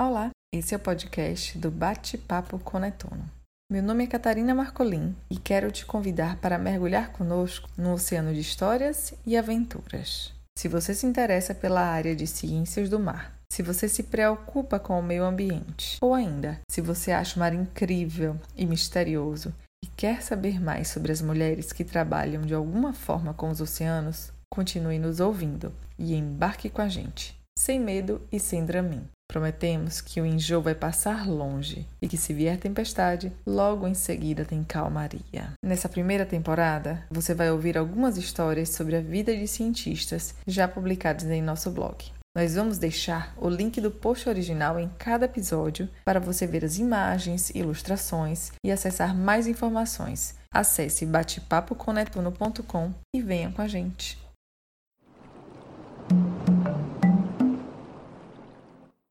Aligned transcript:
Olá, 0.00 0.30
esse 0.50 0.72
é 0.72 0.78
o 0.78 0.80
podcast 0.80 1.58
do 1.58 1.70
Bate-Papo 1.70 2.58
com 2.60 2.78
Netuno. 2.78 3.30
Meu 3.70 3.82
nome 3.82 4.04
é 4.04 4.06
Catarina 4.06 4.54
Marcolin 4.54 5.14
e 5.28 5.36
quero 5.36 5.70
te 5.70 5.84
convidar 5.84 6.36
para 6.36 6.56
mergulhar 6.56 7.12
conosco 7.12 7.68
no 7.76 7.92
oceano 7.92 8.32
de 8.32 8.40
histórias 8.40 9.12
e 9.26 9.36
aventuras. 9.36 10.32
Se 10.56 10.68
você 10.68 10.94
se 10.94 11.04
interessa 11.04 11.54
pela 11.54 11.82
área 11.82 12.16
de 12.16 12.26
ciências 12.26 12.88
do 12.88 12.98
mar, 12.98 13.34
se 13.52 13.62
você 13.62 13.90
se 13.90 14.04
preocupa 14.04 14.78
com 14.78 14.98
o 14.98 15.02
meio 15.02 15.22
ambiente, 15.22 15.98
ou 16.00 16.14
ainda, 16.14 16.58
se 16.70 16.80
você 16.80 17.12
acha 17.12 17.36
o 17.36 17.40
mar 17.40 17.52
incrível 17.52 18.40
e 18.56 18.64
misterioso 18.64 19.52
e 19.84 19.86
quer 19.86 20.22
saber 20.22 20.58
mais 20.58 20.88
sobre 20.88 21.12
as 21.12 21.20
mulheres 21.20 21.74
que 21.74 21.84
trabalham 21.84 22.40
de 22.40 22.54
alguma 22.54 22.94
forma 22.94 23.34
com 23.34 23.50
os 23.50 23.60
oceanos, 23.60 24.32
continue 24.50 24.98
nos 24.98 25.20
ouvindo 25.20 25.74
e 25.98 26.14
embarque 26.14 26.70
com 26.70 26.80
a 26.80 26.88
gente, 26.88 27.38
sem 27.58 27.78
medo 27.78 28.26
e 28.32 28.40
sem 28.40 28.64
dramin. 28.64 29.06
Prometemos 29.30 30.00
que 30.00 30.20
o 30.20 30.26
enjoo 30.26 30.60
vai 30.60 30.74
passar 30.74 31.24
longe 31.24 31.86
e 32.02 32.08
que, 32.08 32.16
se 32.16 32.34
vier 32.34 32.58
tempestade, 32.58 33.30
logo 33.46 33.86
em 33.86 33.94
seguida 33.94 34.44
tem 34.44 34.64
calmaria. 34.64 35.52
Nessa 35.64 35.88
primeira 35.88 36.26
temporada, 36.26 37.04
você 37.08 37.32
vai 37.32 37.48
ouvir 37.48 37.78
algumas 37.78 38.16
histórias 38.16 38.70
sobre 38.70 38.96
a 38.96 39.00
vida 39.00 39.32
de 39.36 39.46
cientistas 39.46 40.34
já 40.48 40.66
publicadas 40.66 41.26
em 41.26 41.40
nosso 41.40 41.70
blog. 41.70 42.10
Nós 42.36 42.56
vamos 42.56 42.78
deixar 42.78 43.32
o 43.36 43.48
link 43.48 43.80
do 43.80 43.92
post 43.92 44.28
original 44.28 44.80
em 44.80 44.90
cada 44.98 45.26
episódio 45.26 45.88
para 46.04 46.18
você 46.18 46.44
ver 46.44 46.64
as 46.64 46.78
imagens, 46.78 47.50
ilustrações 47.50 48.50
e 48.64 48.72
acessar 48.72 49.16
mais 49.16 49.46
informações. 49.46 50.34
Acesse 50.52 51.06
batepapoconetuno.com 51.06 52.92
e 53.14 53.22
venha 53.22 53.52
com 53.52 53.62
a 53.62 53.68
gente. 53.68 54.18